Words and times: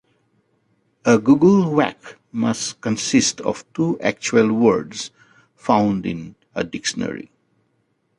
A 1.05 1.19
Googlewhack 1.19 2.15
must 2.31 2.81
consist 2.81 3.39
of 3.41 3.71
two 3.75 3.99
actual 3.99 4.51
words 4.51 5.11
found 5.55 6.07
in 6.07 6.33
a 6.55 6.63
dictionary. 6.63 7.29